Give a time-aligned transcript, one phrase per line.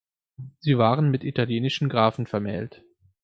[0.61, 2.83] Sie waren mit italienischen Grafen vermählt.